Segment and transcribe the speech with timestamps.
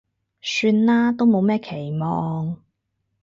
[0.41, 2.57] 算啦，都冇咩期望